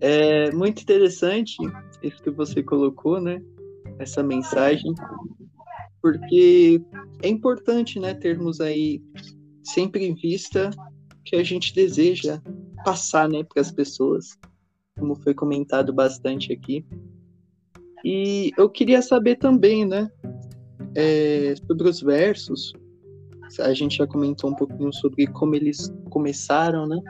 [0.00, 1.56] É muito interessante
[2.02, 3.42] isso que você colocou, né?
[3.98, 4.92] Essa mensagem,
[6.02, 6.82] porque
[7.22, 9.02] é importante, né, termos aí
[9.64, 10.70] sempre em vista
[11.24, 12.40] que a gente deseja
[12.84, 14.38] passar, né, para as pessoas,
[14.98, 16.86] como foi comentado bastante aqui.
[18.04, 20.10] E eu queria saber também, né,
[20.94, 22.72] é, sobre os versos.
[23.60, 27.00] A gente já comentou um pouquinho sobre como eles começaram, né?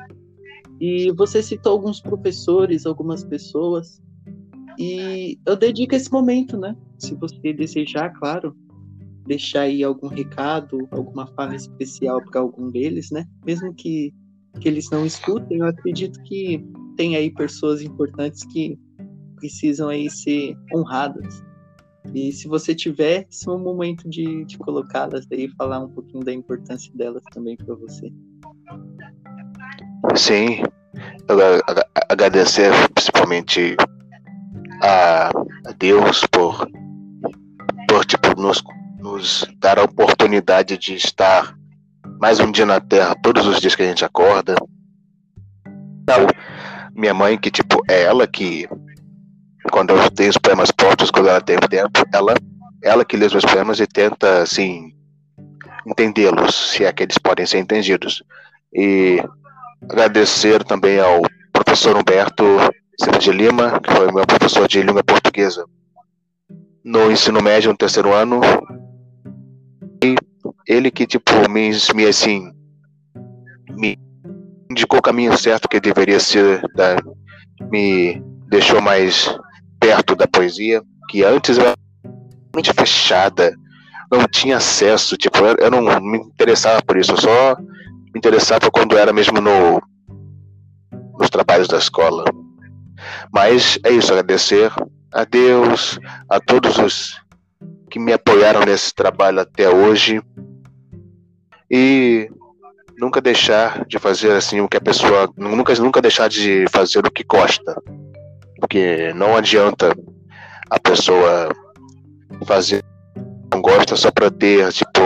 [0.80, 4.00] E você citou alguns professores, algumas pessoas.
[4.78, 6.76] E eu dedico esse momento, né?
[6.98, 8.54] Se você desejar, claro,
[9.26, 13.26] deixar aí algum recado, alguma fala especial para algum deles, né?
[13.44, 14.12] Mesmo que,
[14.60, 16.64] que eles não escutem, eu acredito que
[16.96, 18.78] tem aí pessoas importantes que
[19.36, 21.42] precisam aí ser honradas.
[22.14, 26.24] E se você tiver, esse é um momento de, de colocá-las aí, falar um pouquinho
[26.24, 28.12] da importância delas também para você.
[30.14, 30.62] Sim,
[32.08, 33.76] agradecer principalmente
[34.82, 35.30] a,
[35.78, 36.68] Deus por,
[37.88, 38.62] por tipo, nos,
[38.98, 41.54] nos dar a oportunidade de estar
[42.20, 44.54] mais um dia na Terra, todos os dias que a gente acorda.
[46.02, 46.26] Então,
[46.94, 48.68] minha mãe, que tipo, é ela que,
[49.70, 52.34] quando eu tenho os poemas prontos, quando ela tem tempo, ela,
[52.82, 54.94] ela que lê os meus poemas e tenta, assim,
[55.86, 58.22] entendê-los, se é que eles podem ser entendidos.
[58.72, 59.22] E
[59.82, 62.44] agradecer também ao professor Humberto
[63.00, 65.64] Silva de Lima, que foi meu professor de língua portuguesa
[66.84, 68.40] no ensino médio, no terceiro ano.
[70.02, 70.14] E
[70.66, 72.52] ele que, tipo, me, me assim,
[73.70, 73.98] me
[74.70, 76.96] indicou o caminho certo que deveria ser, da,
[77.70, 79.36] me deixou mais
[79.80, 81.74] perto da poesia, que antes era
[82.54, 83.54] muito fechada,
[84.10, 87.56] não tinha acesso, tipo, eu, eu não me interessava por isso, eu só
[88.16, 89.82] me interessava quando era mesmo no
[91.18, 92.24] nos trabalhos da escola.
[93.32, 94.72] Mas é isso, agradecer
[95.12, 95.98] a Deus,
[96.28, 97.20] a todos os
[97.90, 100.22] que me apoiaram nesse trabalho até hoje
[101.70, 102.28] e
[102.98, 107.10] nunca deixar de fazer assim o que a pessoa nunca nunca deixar de fazer o
[107.10, 107.76] que gosta
[108.58, 109.94] porque não adianta
[110.70, 111.50] a pessoa
[112.46, 112.82] fazer
[113.52, 115.00] não gosta só para ter tipo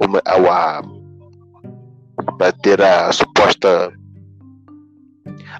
[0.00, 0.82] uma, a,
[2.40, 3.92] para ter a suposta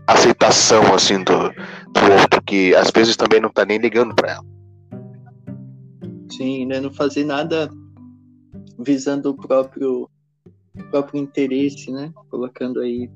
[0.06, 4.44] aceitação assim do, do outro que às vezes também não tá nem ligando para ela.
[6.32, 6.80] Sim, né?
[6.80, 7.70] Não fazer nada
[8.78, 10.08] visando o próprio
[10.90, 12.14] próprio interesse, né?
[12.30, 13.10] Colocando aí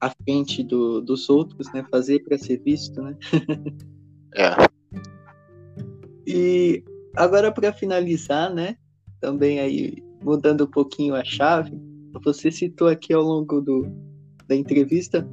[0.00, 1.84] à frente do, dos outros, né?
[1.90, 3.14] Fazer para ser visto, né?
[4.34, 4.56] é.
[6.26, 6.82] E
[7.14, 8.78] agora para finalizar, né?
[9.20, 11.78] Também aí mudando um pouquinho a chave,
[12.24, 13.86] você citou aqui ao longo do,
[14.46, 15.28] da entrevista,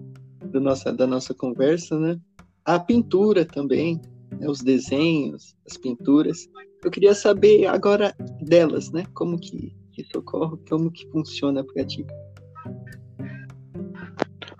[0.52, 2.20] do nossa, da nossa conversa, né?
[2.64, 4.02] A pintura também,
[4.40, 4.48] né?
[4.50, 6.48] os desenhos, as pinturas.
[6.84, 9.06] Eu queria saber agora delas, né?
[9.14, 12.06] Como que, que ocorre, como que funciona para ti?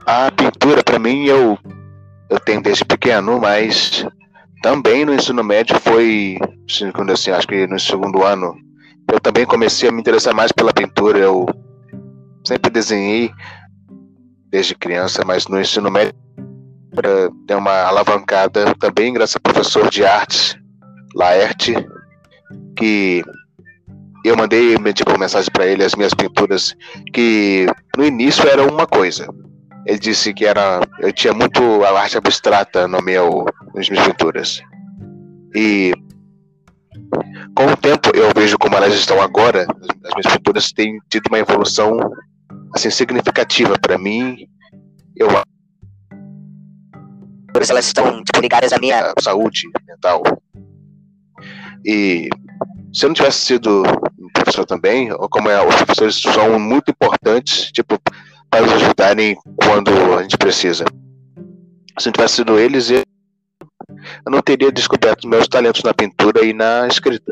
[0.06, 1.58] A pintura, para mim, eu,
[2.30, 4.06] eu tenho desde pequeno, mas
[4.62, 6.38] também no ensino médio foi,
[6.94, 8.56] quando assim, acho que no segundo ano,
[9.12, 11.18] eu também comecei a me interessar mais pela pintura.
[11.18, 11.46] Eu
[12.46, 13.32] sempre desenhei
[14.50, 16.16] desde criança, mas no ensino médio
[17.46, 20.58] deu uma alavancada também graças ao professor de artes,
[21.14, 21.74] Laerte,
[22.78, 23.24] que
[24.24, 26.76] eu mandei tipo, mensagem para ele, as minhas pinturas,
[27.14, 29.28] que no início era uma coisa.
[29.86, 34.62] Ele disse que era, eu tinha muito a arte abstrata no meu, nas minhas pinturas.
[35.54, 35.94] E
[37.56, 39.68] com o tempo eu vejo como elas estão agora,
[40.06, 41.98] as minhas pinturas têm tido uma evolução
[42.76, 44.48] assim significativa para mim.
[45.16, 45.30] Eu
[47.70, 50.22] elas estão tipo, ligadas à minha saúde mental.
[51.86, 52.30] E
[52.94, 53.84] se eu não tivesse sido
[54.46, 57.98] professor também, ou como é, os professores são muito importantes, tipo,
[58.50, 60.86] para nos ajudarem quando a gente precisa.
[61.98, 63.04] Se não tivesse sido eles, eu
[64.30, 67.32] não teria descoberto meus talentos na pintura e na escrita.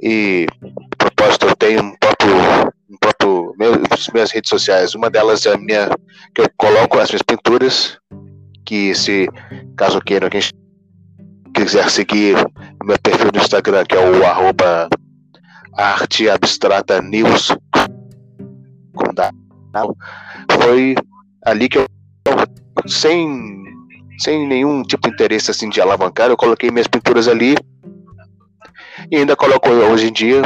[0.00, 4.94] E, a propósito, eu tenho um próprio, um próprio meus, minhas redes sociais.
[4.94, 5.88] Uma delas é a minha,
[6.34, 7.98] que eu coloco as minhas pinturas,
[8.64, 9.28] que se,
[9.76, 10.40] caso queiram, quem
[11.54, 12.36] quiser seguir
[12.84, 14.88] meu perfil no Instagram, que é o arroba
[15.74, 17.54] arte abstrata news,
[20.60, 20.94] foi
[21.44, 21.86] ali que eu,
[22.86, 23.64] sem,
[24.18, 27.56] sem nenhum tipo de interesse assim de alavancar, eu coloquei minhas pinturas ali
[29.10, 30.42] e ainda coloco hoje em dia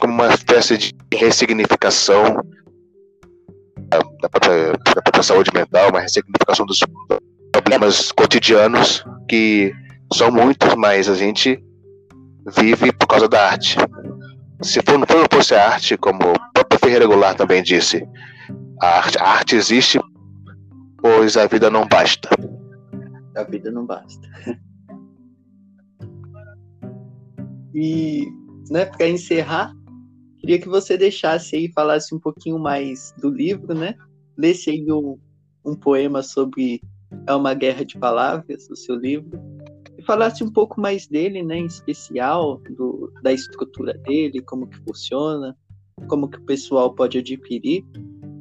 [0.00, 2.42] como uma espécie de ressignificação
[4.20, 6.80] da própria, da própria saúde mental, uma ressignificação dos
[7.52, 9.72] problemas cotidianos que
[10.12, 11.62] são muitos, mas a gente
[12.56, 13.76] vive por causa da arte.
[14.62, 18.06] Se for, não fosse a arte, como o próprio Ferreira Goulart também disse,
[18.80, 20.00] a arte, a arte existe,
[20.98, 22.28] pois a vida não basta.
[23.36, 24.28] A vida não basta.
[27.76, 28.28] E,
[28.70, 29.74] né, para encerrar,
[30.44, 33.94] queria que você deixasse aí, falasse um pouquinho mais do livro, né?
[34.36, 35.18] Lesse aí um,
[35.64, 36.82] um poema sobre
[37.26, 39.40] É uma Guerra de Palavras, o seu livro,
[39.96, 44.76] e falasse um pouco mais dele, né, em especial, do, da estrutura dele, como que
[44.86, 45.56] funciona,
[46.08, 47.82] como que o pessoal pode adquirir.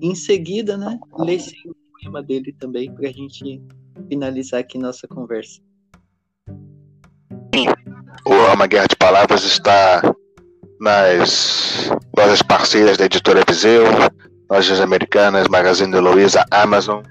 [0.01, 3.64] Em seguida, né, lesse um poema dele também, para a gente
[4.10, 5.62] finalizar aqui nossa conversa.
[8.26, 10.01] o Uma Guerra de Palavras está
[10.84, 13.86] nas lojas parceiras da editora Viseu,
[14.52, 17.02] lojas americanas, Magazine Luiza, Amazon.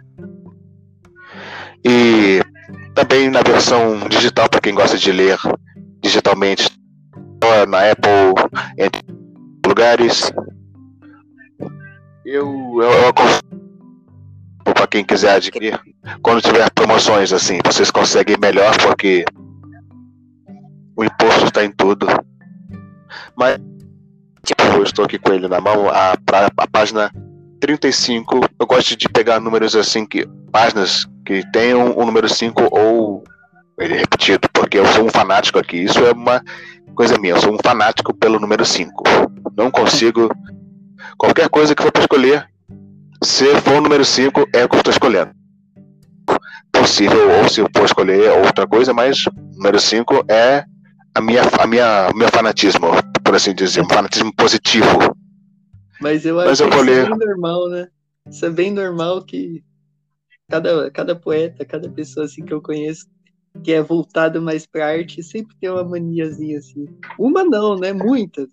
[1.82, 2.42] E
[2.94, 5.38] também na versão digital para quem gosta de ler
[6.02, 6.70] digitalmente
[7.68, 8.34] na Apple,
[8.78, 9.02] entre
[9.66, 10.30] lugares.
[12.26, 12.46] Eu,
[12.82, 15.80] eu, eu para quem quiser adquirir,
[16.22, 19.24] quando tiver promoções assim, vocês conseguem melhor porque
[20.94, 22.06] o imposto está em tudo.
[23.36, 23.58] Mas
[24.44, 27.10] tipo, eu estou aqui com ele na mão, a, a página
[27.60, 33.22] 35, eu gosto de pegar números assim que páginas que tenham o número 5 ou
[33.78, 35.76] ele repetido, porque eu sou um fanático aqui.
[35.76, 36.42] Isso é uma
[36.94, 38.92] coisa minha, eu sou um fanático pelo número 5.
[39.56, 40.28] Não consigo.
[41.16, 42.48] Qualquer coisa que for para escolher,
[43.22, 45.30] se for o número 5, é o que eu estou escolhendo.
[46.72, 50.64] Possível, ou se eu for escolher outra coisa, mas número 5 é
[51.14, 52.88] a minha, a minha, meu fanatismo,
[53.24, 54.86] por assim dizer, um fanatismo positivo.
[56.00, 57.88] Mas eu acho mas eu que isso é bem normal, né?
[58.28, 59.64] Isso é bem normal que
[60.48, 63.06] cada, cada poeta, cada pessoa assim que eu conheço
[63.62, 66.86] que é voltado mais para arte sempre tem uma maniazinha assim.
[67.18, 67.92] Uma não, né?
[67.92, 68.48] Muitas.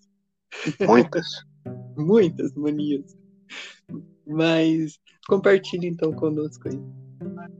[0.85, 1.25] Muitas.
[1.97, 3.17] Muitas manias.
[4.27, 6.79] Mas compartilhe então conosco aí.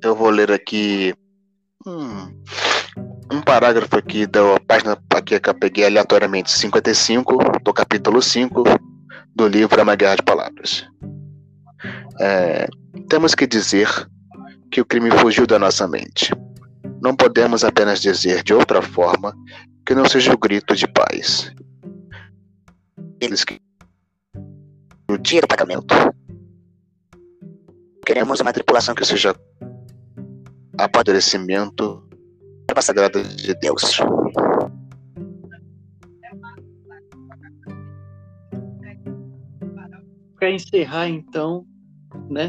[0.01, 1.13] Eu vou ler aqui
[1.85, 2.33] hum,
[3.31, 8.63] um parágrafo aqui da página aqui que eu peguei aleatoriamente, 55, do capítulo 5
[9.35, 10.87] do livro Uma Guerra de Palavras.
[12.19, 12.67] É,
[13.07, 13.87] temos que dizer
[14.71, 16.33] que o crime fugiu da nossa mente.
[17.01, 19.33] Não podemos apenas dizer de outra forma
[19.85, 21.53] que não seja o grito de paz.
[23.21, 23.59] Eles que
[25.09, 25.95] o dia do pagamento.
[28.05, 29.35] Queremos uma tripulação que seja
[30.77, 32.08] apodrecimento
[32.73, 33.97] da sagrada de Deus.
[40.37, 41.65] Para encerrar, então,
[42.29, 42.47] né?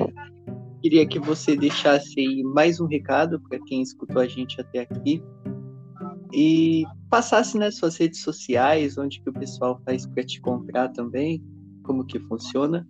[0.82, 5.22] Queria que você deixasse aí mais um recado para quem escutou a gente até aqui
[6.32, 11.42] e passasse nas suas redes sociais, onde que o pessoal faz para te comprar também,
[11.82, 12.86] como que funciona,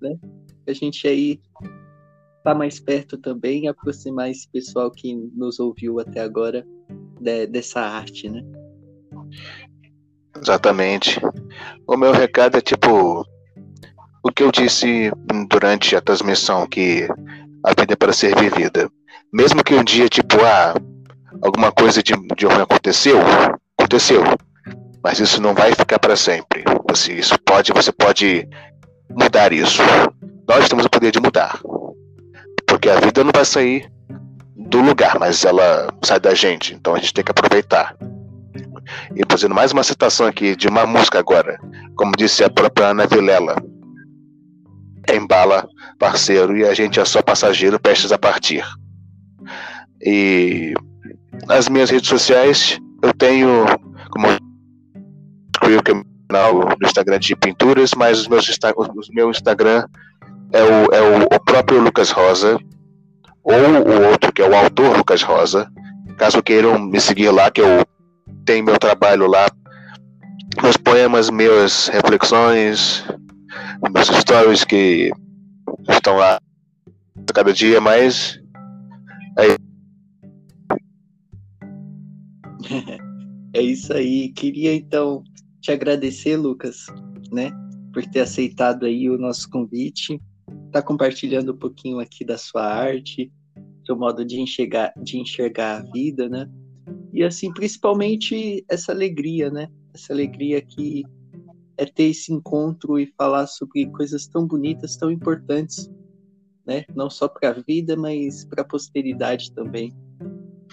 [0.00, 0.18] né?
[0.66, 1.40] A gente aí
[2.42, 6.66] tá mais perto também, aproximar esse pessoal que nos ouviu até agora
[7.20, 8.42] de, dessa arte, né?
[10.40, 11.20] Exatamente.
[11.86, 13.24] O meu recado é tipo
[14.24, 15.10] o que eu disse
[15.48, 17.08] durante a transmissão, que
[17.64, 18.90] a vida é para ser vivida.
[19.32, 20.74] Mesmo que um dia, tipo, ah,
[21.42, 23.18] alguma coisa de, de ruim aconteceu,
[23.78, 24.22] aconteceu.
[25.02, 26.62] Mas isso não vai ficar para sempre.
[26.88, 28.48] Você, isso pode, você pode
[29.10, 29.82] mudar isso.
[30.48, 31.60] Nós temos o poder de mudar.
[32.72, 33.86] Porque a vida não vai sair
[34.56, 36.72] do lugar, mas ela sai da gente.
[36.72, 37.94] Então a gente tem que aproveitar.
[39.14, 41.60] E fazendo mais uma citação aqui de uma música agora,
[41.96, 43.56] como disse a própria Ana Vilela
[45.12, 45.68] embala
[45.98, 48.64] parceiro e a gente é só passageiro prestes a partir.
[50.02, 50.72] E
[51.46, 53.66] nas minhas redes sociais eu tenho
[54.10, 54.28] como
[56.80, 59.84] no Instagram de pinturas, mas os meus, o meu Instagram
[60.52, 62.58] é, o, é o, o próprio Lucas Rosa
[63.42, 65.70] ou o outro que é o autor Lucas Rosa.
[66.16, 67.84] Caso queiram me seguir lá, que eu
[68.44, 69.48] tenho meu trabalho lá,
[70.62, 73.04] meus poemas, minhas reflexões,
[73.92, 75.10] meus stories que
[75.88, 76.38] estão lá
[77.34, 78.40] cada dia, mas
[79.38, 79.56] é...
[83.58, 84.28] é isso aí.
[84.30, 85.24] Queria então
[85.60, 86.86] te agradecer, Lucas,
[87.32, 87.50] né,
[87.92, 90.20] por ter aceitado aí o nosso convite,
[90.72, 93.30] tá compartilhando um pouquinho aqui da sua arte,
[93.84, 96.48] seu modo de enxergar, de enxergar a vida, né?
[97.12, 99.68] E assim, principalmente essa alegria, né?
[99.94, 101.04] Essa alegria que
[101.76, 105.90] é ter esse encontro e falar sobre coisas tão bonitas, tão importantes,
[106.66, 106.84] né?
[106.94, 109.92] Não só para a vida, mas para a posteridade também.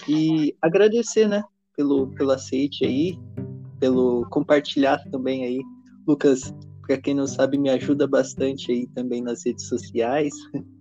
[0.07, 1.43] E agradecer, né?
[1.75, 3.17] Pelo, pelo aceite aí,
[3.79, 5.61] pelo compartilhar também aí.
[6.07, 6.53] Lucas,
[6.89, 10.33] para quem não sabe, me ajuda bastante aí também nas redes sociais.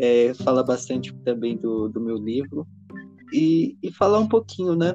[0.00, 2.64] É, fala bastante também do, do meu livro.
[3.34, 4.92] E, e falar um pouquinho, né?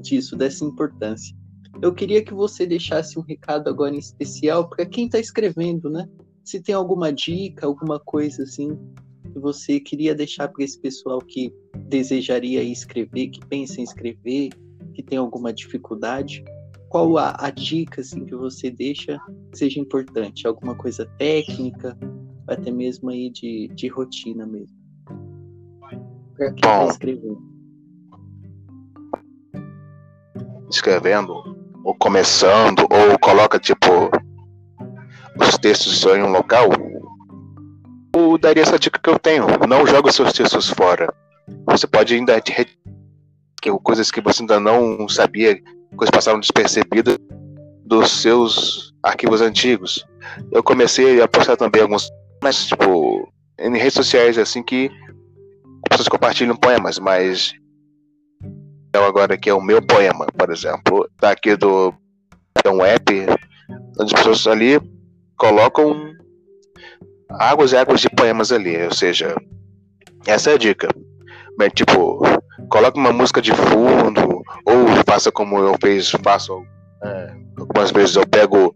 [0.00, 1.36] Disso, dessa importância.
[1.82, 6.08] Eu queria que você deixasse um recado agora em especial para quem está escrevendo, né?
[6.44, 8.78] Se tem alguma dica, alguma coisa assim
[9.32, 11.52] que você queria deixar para esse pessoal que
[11.88, 14.50] desejaria escrever, que pensa em escrever,
[14.94, 16.44] que tem alguma dificuldade,
[16.88, 19.20] qual a, a dica assim que você deixa
[19.52, 20.46] seja importante?
[20.46, 21.96] Alguma coisa técnica,
[22.46, 24.76] até mesmo aí de, de rotina mesmo.
[26.34, 27.48] Para quem está escrevendo.
[30.70, 31.32] escrevendo,
[31.84, 34.10] ou começando, ou coloca tipo
[35.40, 36.68] os textos só em um local,
[38.14, 39.46] eu daria essa dica que eu tenho.
[39.68, 41.12] Não joga os seus textos fora.
[41.66, 45.60] Você pode ainda que coisas que você ainda não sabia,
[45.96, 47.18] coisas passaram despercebidas
[47.84, 50.06] dos seus arquivos antigos.
[50.52, 52.10] Eu comecei a postar também alguns,
[52.42, 54.90] mas tipo, em redes sociais assim que
[55.88, 57.54] pessoas compartilham poemas, mas
[58.88, 61.94] então agora que é o meu poema, por exemplo, tá aqui do
[62.64, 63.12] é um app,
[64.00, 64.80] onde as pessoas ali
[65.36, 66.12] colocam
[67.30, 69.34] águas e águas de poemas ali, ou seja,
[70.26, 70.88] essa é a dica.
[71.58, 72.20] Mas, tipo,
[72.68, 76.64] coloque uma música de fundo, ou faça como eu fiz, faço
[77.02, 78.74] é, algumas vezes eu pego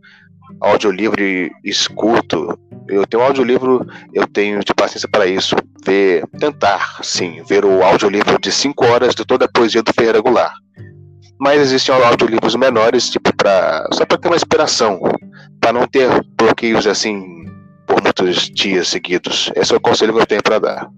[0.61, 2.59] audiolivro e escuto.
[2.89, 5.57] Eu tenho audiolivro, eu tenho de paciência para isso.
[5.85, 10.21] Ver, tentar, sim, ver o audiolivro de 5 horas de toda a poesia do Ferreira
[10.21, 10.55] Goulart.
[11.41, 15.01] Mas existem audiolivros menores, tipo, pra, só para ter uma inspiração,
[15.61, 17.45] para não ter bloqueios assim
[17.87, 19.51] por muitos dias seguidos.
[19.57, 20.91] Esse é o conselho que eu tenho para dar.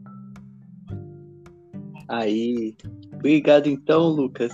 [2.09, 2.77] Aí,
[3.13, 4.53] obrigado então, Lucas.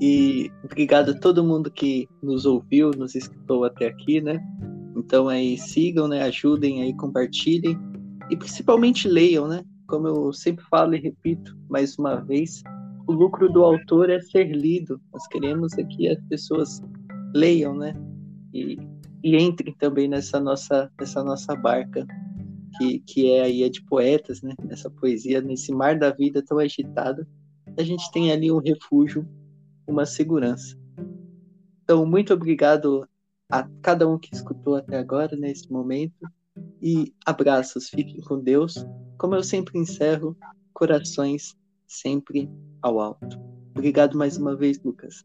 [0.00, 4.38] E obrigado a todo mundo que nos ouviu, nos escutou até aqui, né?
[4.96, 6.22] Então aí sigam, né?
[6.22, 7.78] Ajudem aí, compartilhem
[8.30, 9.64] e principalmente leiam, né?
[9.86, 12.62] Como eu sempre falo e repito mais uma vez,
[13.06, 15.00] o lucro do autor é ser lido.
[15.12, 16.82] Nós queremos aqui que as pessoas
[17.34, 17.94] leiam, né?
[18.52, 18.76] E,
[19.22, 22.06] e entrem também nessa nossa, nessa nossa barca,
[22.76, 24.54] que, que é aí a de poetas, né?
[24.64, 27.26] Nessa poesia, nesse mar da vida tão agitado,
[27.78, 29.26] a gente tem ali um refúgio
[29.86, 30.76] uma segurança.
[31.84, 33.08] Então, muito obrigado
[33.50, 36.26] a cada um que escutou até agora, nesse momento.
[36.82, 38.74] E abraços, fiquem com Deus.
[39.18, 40.36] Como eu sempre encerro,
[40.72, 41.56] corações
[41.86, 42.50] sempre
[42.82, 43.38] ao alto.
[43.70, 45.24] Obrigado mais uma vez, Lucas.